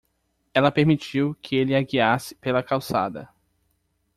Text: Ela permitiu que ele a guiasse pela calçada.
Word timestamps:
Ela 0.51 0.71
permitiu 0.71 1.35
que 1.43 1.55
ele 1.55 1.75
a 1.75 1.81
guiasse 1.83 2.33
pela 2.33 2.63
calçada. 2.63 3.29